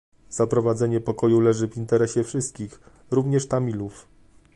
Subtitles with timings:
[0.29, 2.79] Zaprowadzenie pokoju leży w interesie wszystkich,
[3.11, 4.07] również Tamilów